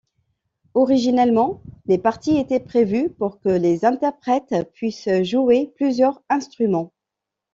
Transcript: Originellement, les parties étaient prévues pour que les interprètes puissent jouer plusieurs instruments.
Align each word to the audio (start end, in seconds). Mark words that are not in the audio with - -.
Originellement, 0.73 1.61
les 1.85 1.99
parties 1.99 2.35
étaient 2.37 2.59
prévues 2.59 3.11
pour 3.11 3.39
que 3.39 3.49
les 3.49 3.85
interprètes 3.85 4.55
puissent 4.73 5.07
jouer 5.21 5.71
plusieurs 5.75 6.23
instruments. 6.27 6.91